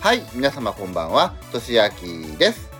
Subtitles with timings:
[0.00, 2.06] はい、皆様こんばんは、としあき
[2.38, 2.70] です。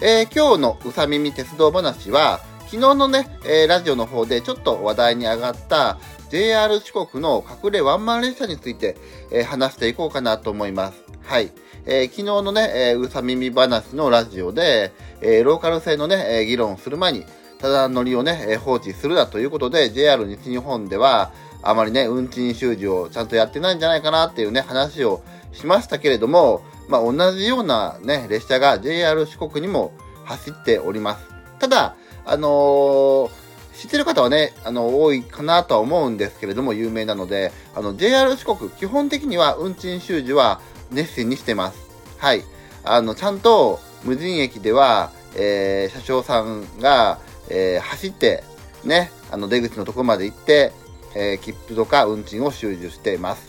[0.00, 5.98] えー今日のうさみみ鉄道話は、昨日のね、えーラジオの方でちょっと話題に上がった
[6.30, 8.96] JR 四国の隠れワンマン列車について、
[9.32, 11.02] えー話していこうかなと思います。
[11.24, 11.50] はい。
[11.84, 17.24] えー昨日のね、えーうさみみ話のラジオで、えローカル線のね、え議論をする前に、
[17.58, 25.22] ただ乗りをね、え放置するなということで、JR 西日本では、あまりね、運賃収支をちゃんとやってないんじゃないかなっていうね、話を
[25.52, 29.92] しましたけれども、まあ、同じようなね、列車が JR 四国にも
[30.24, 31.26] 走っております。
[31.58, 33.48] ただ、あのー
[33.78, 41.78] 知ってる方はね、あの、多いかなとは思うんですけれども、有名なので、あの、JR 四国、基本的には運賃収支は熱心にしてます。
[42.16, 42.42] はい。
[42.82, 47.20] あの、ちゃんと無人駅では、えー車掌さんが、
[47.50, 48.42] えー走って、
[48.82, 50.72] ね、あの、出口のところまで行って、
[51.14, 53.47] えー切符とか運賃を収受しています。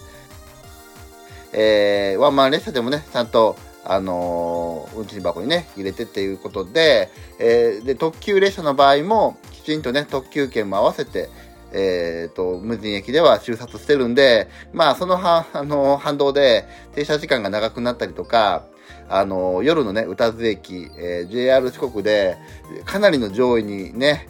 [1.54, 11.30] えーワンマン列車でもね、ちゃんと、あのー運賃箱にね、入れてっていうことで、えーで、特急列車の場合も、きちんとね、特急券も合わせて、
[11.72, 16.66] えーと、無人駅では収札してるんで、まあ、その、あの反動で、
[16.96, 18.66] 停車時間が長くなったりとか、
[19.08, 22.38] あの夜のね、宇多津駅、えー JR 四国で、
[22.86, 24.28] かなりの上位にね、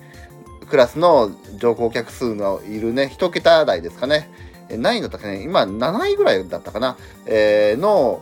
[0.69, 4.29] クラスの乗降客数のいるね、一桁台ですかね。
[4.77, 8.21] 何位だったかね、今7位ぐらいだったかな、えーの、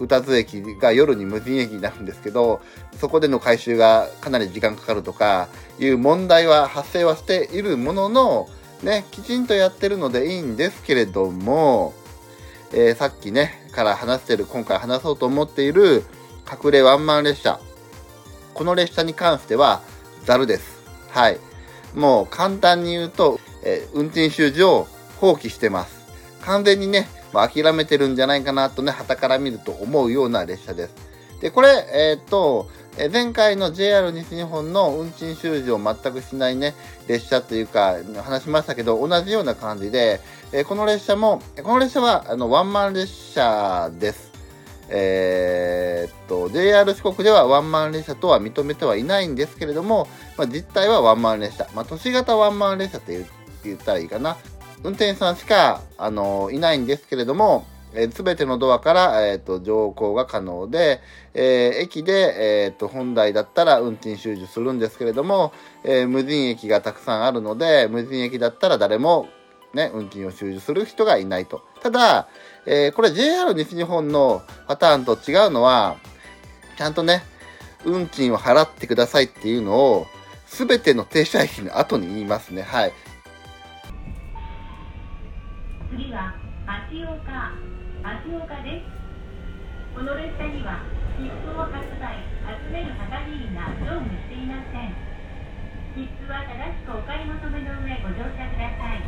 [0.00, 2.60] 宇多津駅が夜に無人駅になるんですけど、
[3.00, 8.48] そこでの回収がかなり時間かかるとかいう問題は発生はしているものの、
[8.82, 11.94] ね、きちんとやってるのでいいんですけれども、
[12.72, 16.02] えーさっきね、から話してる、今回話そうと思っている
[16.50, 17.60] 隠れワンマン列車。
[18.52, 19.82] この列車に関しては、
[20.24, 20.82] ザルです。
[21.10, 21.38] はい。
[21.94, 24.88] もう簡単に言うと、えー運賃収支を
[25.20, 26.04] 放棄してます。
[26.42, 30.94] 完全にね、まあ、諦めてるんじゃないかなとね、旗から見ると思うような列車です。
[31.40, 32.68] で、これ、えーっと、
[33.12, 36.74] 前回の JR 西日本の運賃収支を全くしないね、
[37.08, 40.20] 列車というか、話しましたけど、同じような感じで、
[40.52, 44.32] えこの列車も、この列車は、あの、ワンマン列車です。
[44.88, 50.06] えーっと、JR 四国ではワンマン列車とは認めてはいないんですけれども、
[50.36, 51.66] まあ、実態はワンマン列車。
[51.74, 53.26] まあ、都市型ワンマン列車って
[53.64, 54.36] 言ったらいいかな。
[54.84, 61.00] 運転手さんしか、あのいないんですけれども、えー、全てのドアから、えー、と乗降が可能で、
[61.32, 65.52] えー駅で、えー、と本来だったら運賃収受するんですけれども、
[65.84, 69.28] えー無人駅がたくさんあるので無人駅だったら誰も、
[69.72, 71.62] ね、運賃を収受する人がいないと。
[71.82, 72.28] ただ、
[72.66, 75.96] えーこれ JR 西日本のパターンと違うのは
[76.76, 77.22] ちゃんとね
[77.84, 80.06] 運賃を払ってくださいっていうのを
[80.46, 82.62] 全ての停車駅の後に言いますね。
[82.62, 82.92] はい。
[85.94, 86.34] 次は
[86.66, 87.54] 八岡
[88.02, 90.82] 八岡ですこの列車には
[91.16, 92.18] 切符を発売
[92.66, 94.90] 集める係員が乗務していません
[95.94, 99.04] 切符は正しくお買い求めの上ご乗車ください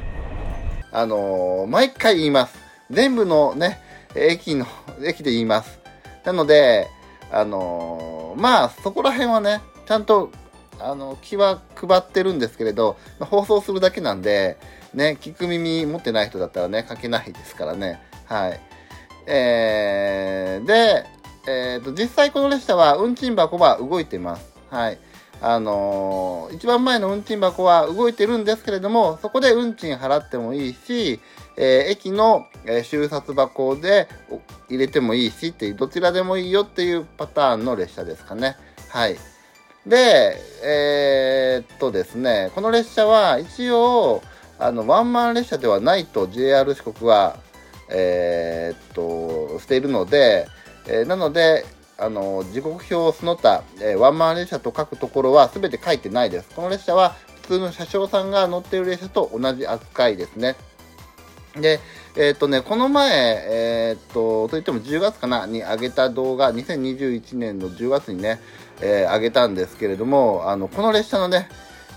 [0.92, 2.56] あのー毎回言います。
[2.90, 3.80] 全部のね、
[4.14, 4.64] 駅の、
[5.04, 5.80] 駅で言います。
[6.24, 6.86] なので、
[7.32, 10.30] あのーまあ、そこら辺はね、ちゃんと、
[10.80, 14.58] あの、気は配ってるんですけれど、まあ放送するだけなんで、
[14.94, 18.00] ね、聞く耳持ってない人だったらね、書けないですからね。
[18.26, 18.60] はい。
[19.26, 21.04] えー、で、
[21.48, 24.52] えーと、実際この列車は運賃箱は動いてます。
[24.70, 24.98] はい。
[25.42, 31.20] あのー一番前の運賃箱は動いてるんですけれども、そこで運賃払ってもいいし、
[31.56, 34.08] えー駅の、えー収札箱で
[34.68, 38.56] 入れてもいいしっていう、どちらでもいいよっていうパターンの列車ですかね。
[38.88, 39.16] はい。
[39.86, 44.22] で、えーっとですね、この列車は一応、
[44.58, 47.36] あの、ワンマン列車ではないと JR 四国は、
[47.88, 50.48] えーっと、しているので、
[50.88, 51.64] えーなので、
[51.98, 56.50] あの時刻表をその他、えワンマン列車と書くところは全て書いてないです。
[56.54, 60.56] この列車は普通の車掌さんが乗っている列車と同じ扱いですね。
[61.54, 61.80] で、
[62.16, 63.10] えっ、とね、この前、
[63.48, 68.40] えっ、と、といっても10月かな、に上げた動画、2021年の10月にね、
[68.80, 71.48] えー上げたんですけれども、あの、この列車のね、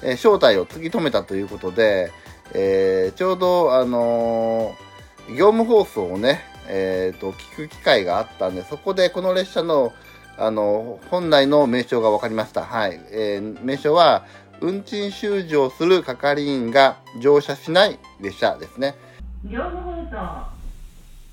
[0.02, 2.12] えー正体を突き止めたということで、
[2.54, 9.94] えーちょうど、あのー業務放送をね、えーと、聞く機会があったんで、そこでこの列車の、
[10.38, 12.64] あの、本来の名称が分かりました。
[12.64, 13.00] はい。
[13.12, 14.26] えー名称は、
[14.62, 18.96] 運賃収支をする係員が乗車しない列車ですね。
[19.46, 20.60] 業務放送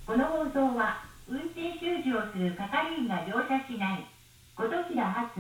[0.06, 4.06] この放送は運賃収支をする係員が乗車しない
[4.58, 5.38] 琴平発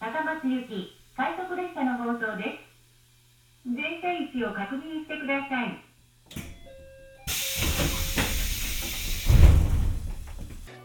[0.00, 2.58] 高松行き快速列車の放送で
[3.64, 5.78] す電車位置を確認してください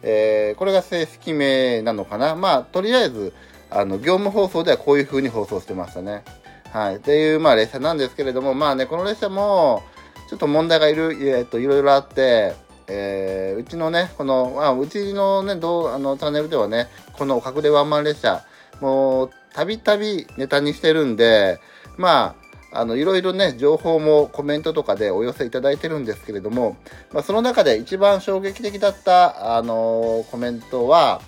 [0.03, 2.35] えー、これが正式名なのかな？
[2.35, 3.33] まあ、とりあえず、
[3.71, 6.23] あの、業務放送ではこういう風に放送してましたね。
[6.71, 6.97] はい。
[6.97, 9.81] っていう、まあ、列車なんですけれども、まあね、この列車も、
[10.29, 12.53] ちょっと問題がいる、えっと、いろいろあって、
[12.87, 18.43] えー、うちのね、この、あ、うちのね、どう、あの、チャンネルではね、この隠れワンマン列車、
[18.81, 21.59] もう、たびたびネタにしてるんで、
[21.97, 22.35] ま
[22.71, 26.77] あ、あの、いろいろね、情報もコメントとかでお寄せいただいてるんですけれども、
[27.13, 31.21] まあ、その中で一番衝撃的だった、あのー、コメントは、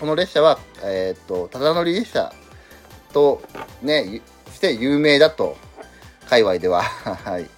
[0.00, 2.32] この列車は、えー、っと、ただ乗り列車
[3.12, 3.42] と、
[3.82, 4.22] ね、
[4.52, 5.56] して有名だと、
[6.28, 6.82] 界隈では、
[7.24, 7.55] はい。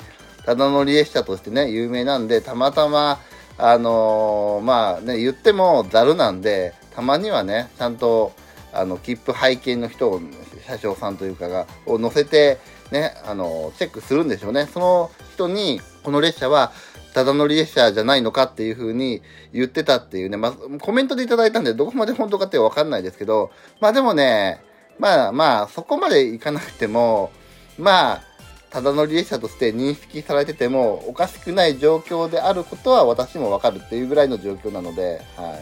[0.48, 3.20] ただ乗り列車としてね、有名なんで、たまたま、
[3.58, 8.32] あのー、まあね、言ってもざるなんで、たまにはね、ちゃんと、
[8.72, 10.22] あの、切符拝見の人を、
[10.66, 12.56] 車掌さんというかが、を乗せて、
[12.90, 14.66] ね、あの、チェックするんでしょうね。
[14.72, 16.72] その人に、この列車は、
[17.12, 19.20] ただ乗り列車じゃないのかっていう風に
[19.52, 23.50] 言ってたっていうね、まあ、コメントでいただいたんで、どこまで本当かってわかんないですけど、
[23.82, 24.62] まあでもね、
[24.98, 27.32] まあまあ、そこまでいかなくても、
[27.76, 28.27] まあ、
[28.70, 35.58] ただ乗り列車として認識されててもおかしくない状況であることは私もわかるっていうぐらいの状況なので、は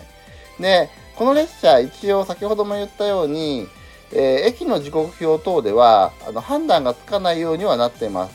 [0.58, 0.62] い。
[0.62, 3.68] で、この列車、一応先ほども言ったように、
[4.12, 8.34] えー、駅の時刻表等では、あの、判断がつかないようにはなっています。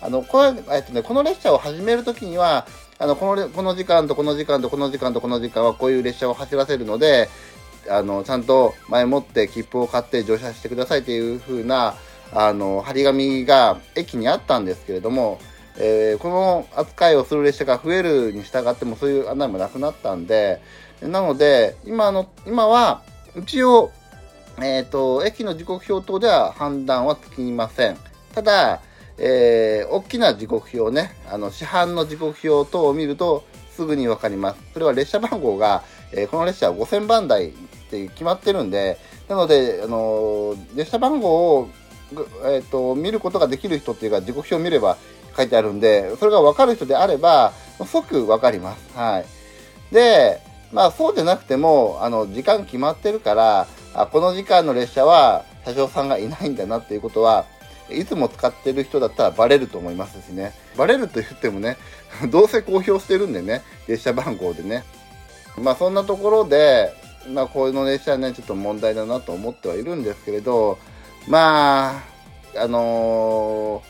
[0.00, 2.66] あの、これ、えっとね、この列車を始めるときには、
[2.98, 7.28] あの、この、この時間とこの時間とこの時間とこの時間はこういう列車を走らせるので、
[7.88, 11.94] あの、ちゃんと前もって切符を買って乗車してくださいっていう風な、
[12.34, 15.38] あの、張り紙が駅にあったんですけれども、
[15.78, 20.60] えー、この扱いをする列車が増えるに従ってもそういう案内もなくなったんで、
[21.00, 23.02] なので、今の、今は、
[23.36, 23.90] 一応、
[24.58, 27.96] え、ー、と、駅の時刻表等では判断はつきません。
[28.34, 28.80] ただ、
[29.18, 33.44] えー、大きな時刻表ね、あの、市販の時刻表等を見ると、
[33.74, 34.60] すぐにわかります。
[34.74, 35.82] それは列車番号が、
[36.12, 37.52] えー、この列車は5000番台っ
[37.90, 38.98] て決まってるんで、
[39.28, 41.68] なので、あの、列車番号を
[42.44, 44.96] えーと、見ることができる人っていうか時刻表を見れば
[45.36, 47.52] 書いてあるんでそれが分かる人であれば
[47.84, 48.96] 即分かります。
[48.96, 49.24] はい、
[49.94, 50.40] で
[50.72, 57.46] まあそうでなくてもあの時間決まってるからあこの時間の列車は車掌さんがいないんだなっていうことは
[57.90, 60.52] いつも使ってる人だったらバレると思いますしね。
[60.76, 61.76] バレると言ってもね
[62.30, 64.84] どうせ公表してるんでね列車番号でね。
[65.58, 66.94] まあそんなところで
[67.28, 70.78] まあこの列車はねちょっと問題だなと思ってはいるんですけれど
[71.28, 72.02] まあ、
[72.56, 73.82] あの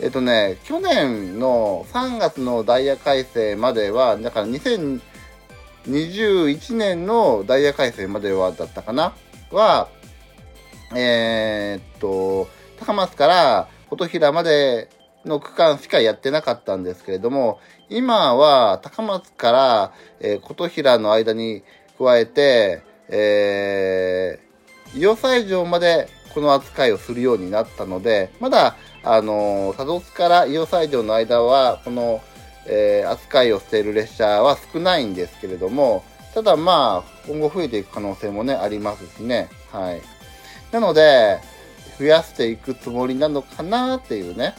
[0.00, 5.00] ー、えっとね、去年の3月のダイヤ改正までは、だから2021
[6.76, 9.12] 年のダイヤ改正まではだったかな？
[9.50, 9.88] は、
[10.94, 12.48] えー、っと、
[12.78, 14.88] 高松から琴平まで
[15.24, 21.64] の区間しかやってなかったんですけれども、今は高松から、えー、琴平の間に
[21.98, 26.08] 加えて、えー、伊予西条まで
[26.38, 32.22] この扱いをするようになったので、まだ、あの、多度津から伊予西条の間は、この、
[32.64, 36.04] えー、扱いをしている列車は少ないんですけれども、
[36.34, 39.48] ただまあ、今後増えていく可能性もね、ありますしね。
[39.72, 40.00] はい。
[40.70, 41.40] なので、
[41.98, 44.54] 増やしていくつもりなのかなっていうね、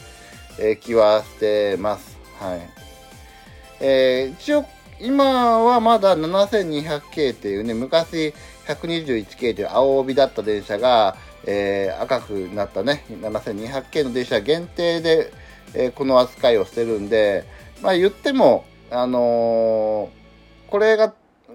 [0.60, 2.18] えー、気はしてます。
[2.42, 2.70] はい。
[3.80, 4.66] えー、一応、
[5.00, 8.34] 今はまだ7200系っていうね、昔
[8.68, 11.16] 121系という青帯だった電車が、
[11.51, 15.33] えー、赤くなったね、7200系の電車限定で、
[15.73, 17.44] えー、この扱いをしてるんで、
[17.81, 21.11] まあ言っても、あのー、これが、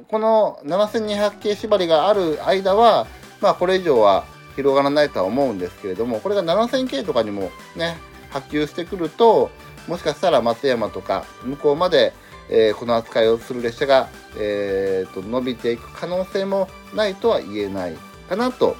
[0.09, 3.07] この7200系縛りがある間は、
[3.41, 4.25] まあこれ以上は
[4.57, 7.97] 広がらないとは思うんですけれども、これが7000系とかにもね、
[8.31, 9.53] 波及してくると、
[9.87, 12.13] もしかしたら松山とか向こうまで、
[12.51, 17.97] えー、この扱いをする列車が、えーと伸びていく可能性もないとは言えない
[18.29, 18.77] かなと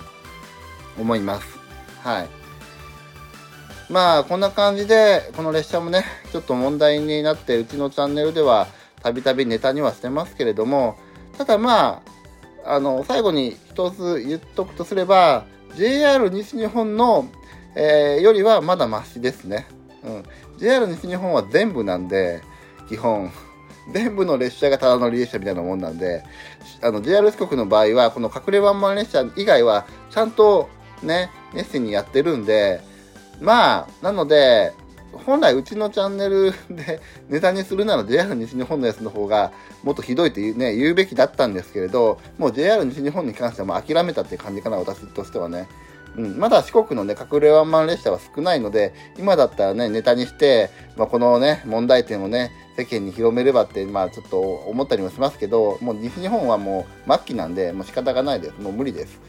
[0.99, 1.59] 思います。
[2.03, 2.45] はい。
[3.91, 8.67] まあ、こんな感じで、この列車もね、 ちょっと問題になって、うちのチャンネルでは、
[9.03, 10.97] たびたびネタにはしてますけれども、
[11.37, 12.03] ただま
[12.65, 15.45] あ、あの、最後に一つ言っとくとすれば、
[15.77, 17.27] JR 西日本の、
[17.75, 19.67] えー、よりはまだマシですね。
[20.05, 20.25] うん。
[20.59, 22.43] JR 西日本は全部なんで、
[22.89, 23.31] 基本。
[23.93, 26.25] 全部の列車がただ乗り列車みたいなもんなんで、
[26.81, 30.71] あの、JR 四国の場合は、この隠れワンマン列車以外は、ちゃんと
[31.05, 32.81] ね、熱心にやってるんで、
[33.41, 34.73] まあ、なので、
[35.13, 39.53] 本来うちのチャンネル でネタにするなら JR 西日本のやつの方が
[39.85, 45.69] もっとひどいとね、言うべきだったんですけれど、もう JR 西日本に関してはもう諦めたっていう感じかな、私としてはね。
[46.17, 58.61] うん、まだ四国のね、隠れワンマン列車は少ないので、今だったらね、ネタにして、まあ、このね、問題点をね、世間に広めればって、まあちょっと思ったりもしますけど、もう西日本はもう末期なんで、もう仕方がないです。
[58.61, 59.21] もう無理です。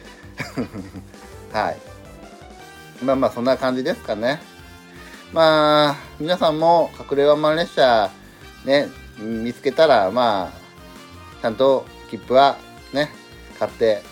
[1.56, 1.78] はい。
[3.02, 4.42] まあまあそんな感じですかね。
[5.32, 8.12] まあ、皆さんも隠れワンマン列車
[8.66, 12.58] ね、見つけたら、まあ、ちゃんと切符は
[12.92, 13.10] ね、
[13.58, 14.04] 買って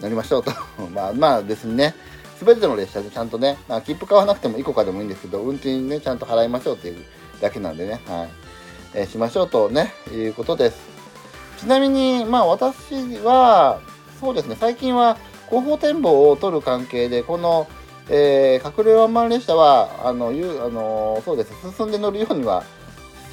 [0.00, 0.52] 乗りましょうと。
[0.94, 1.96] まあまあ別にね、
[2.38, 7.04] すべての列車でちゃんとね、まあ、切符買わなくても1個かでもいいんですけど、運賃ね、ちゃんと払いましょうっていう
[7.40, 8.28] だけなんでね、はい。
[8.94, 10.76] えー、しましょうとね、いうことです。
[11.58, 13.80] ちなみに、まあ私は、
[14.20, 15.16] そうですね、最近は
[15.52, 17.68] 広報展望を取る関係で、この、
[18.08, 22.64] えー、隠れワンマン列車は、あの、いう、あのそうです、進んで乗るようには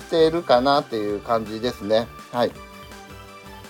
[0.07, 2.07] しているかなっていう感じですね。
[2.33, 2.51] はい。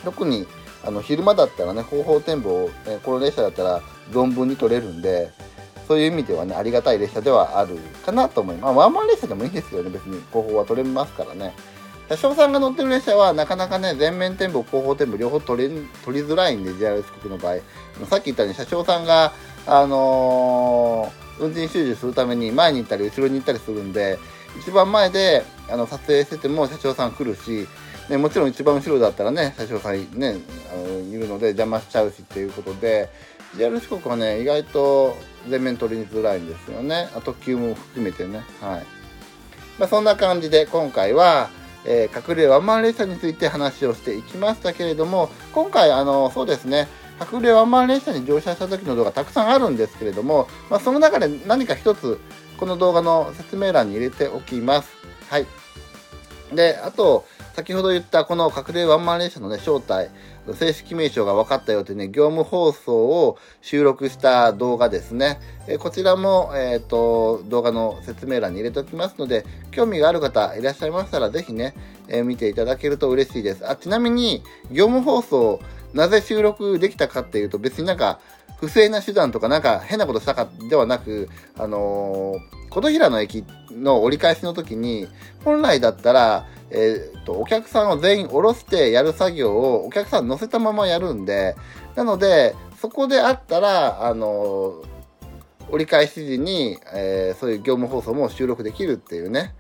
[0.04, 0.48] 特に、
[0.84, 5.30] あの、昼間だったらね、広報展望、えこの列車だったら存分に取れるんで、
[5.88, 8.74] そういう意味ではね、ありがたい列車ではあるかなと思います。
[8.74, 11.54] まあ、ワンマン列車でもいいですよね、別に広報は取れますからね。
[12.10, 17.58] 車掌さんが乗ってる列車はなかなかね、全面展望、後方展望両方取り取りづらいんで、JR 四国の場合。
[18.08, 19.32] さっき言ったように車掌さんが、
[19.68, 24.18] あのー、運転収集するために前に行ったり後ろに行ったりするんで、
[24.60, 27.68] 一番前であの撮影してても車掌さん来るし、
[28.10, 30.38] ね、もちろん一番後ろだったらね、車掌さんね、
[30.74, 33.10] あのいるので邪魔しちゃうしっていうことで、
[33.56, 35.16] JR 四国はね、意外と
[35.48, 37.22] 全面取りづらいんですよねあ。
[37.22, 38.44] 特急も含めてね。
[38.62, 38.86] はい。
[39.78, 41.50] まあ、そんな感じで今回は、
[41.86, 46.88] えー、隠れワンマン列車について話をしていきましたけれども、今回、あの、そうですね、
[47.32, 52.20] 隠れワンマン列車に乗車した時の動画たくさんあるんですけれども、まあ、その中で何か一つ、
[52.58, 54.90] この動画の説明欄に入れておきます。
[55.30, 55.48] はい。
[56.54, 57.26] で、あと、
[57.56, 60.10] 先ほど言ったこの隠れワンマン列車のね、正体、
[60.54, 65.40] 正式名称が分かったよってね、業務放送を収録した動画ですね。
[65.68, 71.76] えこちらも、えっ、ー、と、動画の説明欄に入れておきますので、興味がある方いらっしゃいましたら、ぜひね、
[72.08, 73.70] えー、見ていただけると嬉しいです。
[73.70, 75.60] あ、ちなみに、業務放送、
[75.94, 78.20] なぜ収録できたかっていうと、別になんか、
[78.60, 85.08] 不正な手段とかなんか変なことしたかではなく、あのー、琴平の駅の折り返しの時に、
[85.44, 91.56] 本来だったら、えー、と、お客さんを全員降ろしてやる作業をお客さん乗せたままやるんで、
[91.96, 94.84] なので、そこであったら、あの、
[95.72, 99.54] 折り返し時に、えー、そういう業務放送も収録できるっていうね。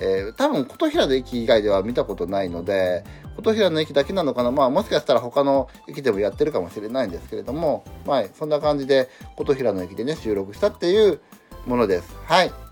[0.00, 3.04] えー、多分、琴平の駅以外では見たことないので、
[3.36, 11.20] 琴平の駅だけなのかなまあ、もしかしたら他の駅でもやってるかもしれないんですけれども、まあ、そんな感じで、琴平の駅でね、収録したっていう
[11.66, 12.16] ものです。
[12.24, 12.63] はい。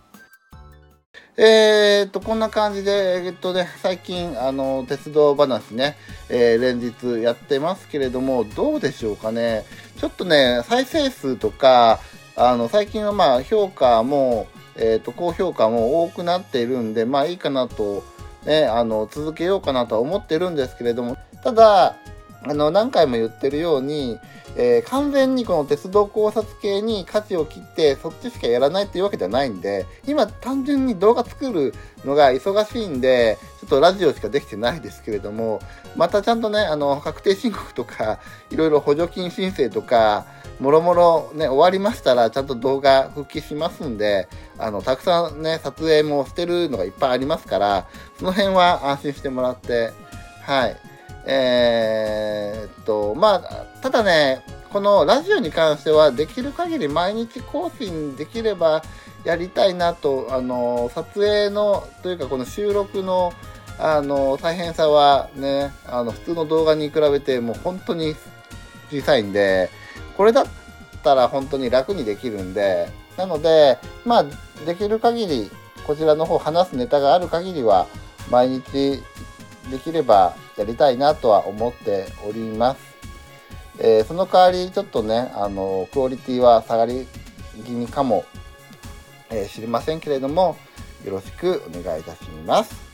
[1.37, 5.97] えー、っと、こんな感じで、えっとね、最近、あの、鉄道話ね、
[6.29, 9.65] えー、連日やってますけれども、どうでしょうかね。
[9.97, 12.01] ちょっとね、再生数とか、
[12.37, 14.47] あの、最近はまあ、評価も、
[14.77, 18.05] えっと、高評価も多くなっているんで、まあいいかなと、
[18.45, 21.97] ね、あの、続けようかなとは思ってるんですけれども、ただ、
[22.45, 24.19] あの、何回も言ってるように、
[24.57, 35.61] えー、完全にこの鉄道考察系に舵を切ってそっちしかやらないっていうわけじゃないんで今単純に動画作るのが忙しいんでちょっとラジオしかできてないですけれども
[35.97, 38.19] またちゃんとねあの確定申告とか
[38.51, 40.27] いろいろ補助金申請とか
[40.61, 49.93] もろもろね終わりましたらちゃんと動画復帰しますんであのたくさんね撮影もしてるのがいっぱいありますからその辺は安心してもらって
[50.43, 50.92] はい。
[51.25, 53.41] えー、っと、まあ、
[53.81, 58.83] ただね、このラジオに関してはできる限り毎日更新できれば
[59.25, 63.33] やりたいなと、あの、撮影の、というかこの収録の、
[63.79, 68.17] あの、大変さはね、あの、普通の動画に比べてもう本当に
[68.91, 69.71] 小さいんで、
[70.17, 70.47] これだっ
[71.03, 74.25] たら本当に楽にできるんで、なので、まあ、
[74.65, 75.51] できる限り、
[75.87, 77.87] こちらの方話すネタがある限りは、
[78.31, 79.03] 毎日
[79.71, 82.93] できればやりたいなとは思っております。
[83.79, 87.07] えー、その代わりちょっとね、あの、クオリティは下がり
[87.65, 88.25] 気味かも、
[89.31, 90.57] えー、知りませんけれども、
[91.05, 92.93] よろしくお願いいたします。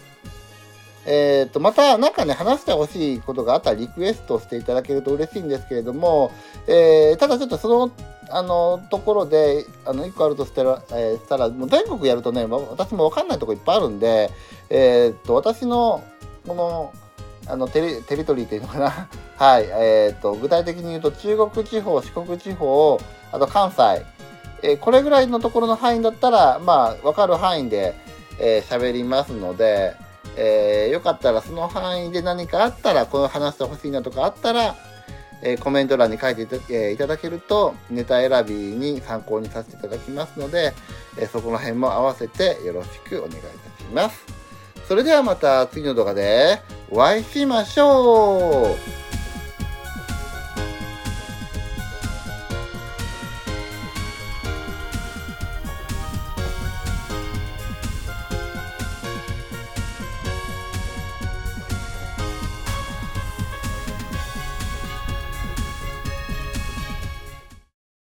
[1.07, 6.33] えっ、ー、と、またなんかね、話してほしいことがあったらリクエストしていただけると嬉しいんですけれども、
[6.67, 7.91] えー、ただちょっとその、
[8.31, 14.31] あの、ところで、あの、一個あるとしたら、えー、したら、もう全国やるとね、私もわかんないとこいっぱいあるんで、
[14.69, 16.03] えっと、私の、
[16.49, 16.93] この、
[17.47, 19.09] あのテリテリトリーっていうのかな？
[19.37, 23.01] はい、えーと、具体的に言うと中国地方四国地方
[23.33, 24.05] あと関西、
[24.63, 27.95] えー、これぐらいのところの範囲だったらまあ分かる範囲で
[28.39, 29.95] 喋、えー、りますので、
[30.37, 34.75] えー、よかったらその範囲で何かあったらこの話してほしいなとかあったら、
[35.43, 40.75] えーコメント欄に書いていた,、えーいただけると、ネタ選びに参考にさせていただきますので、
[41.17, 43.49] えそこら辺も合わせてよろしくお願いいた
[43.83, 44.38] します。
[44.89, 48.77] それではまた次の動画でお会いしましょう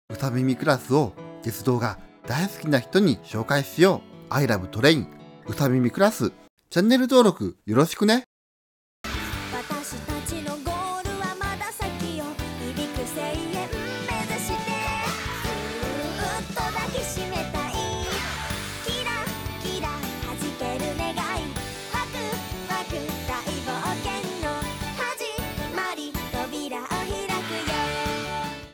[0.08, 1.12] うさ耳クラスを
[1.42, 4.00] 鉄道が大好きな人に紹介しよ
[4.30, 4.34] う。
[4.34, 5.06] I love train
[5.46, 6.32] うさ耳クラス。
[6.72, 8.24] チャンネル登録よろしくね。